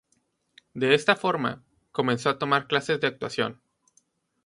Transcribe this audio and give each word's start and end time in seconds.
De 0.73 0.95
esta 0.95 1.15
forma, 1.15 1.63
comenzó 1.91 2.31
a 2.31 2.39
tomar 2.39 2.65
clases 2.65 2.99
de 2.99 3.05
actuación. 3.05 3.61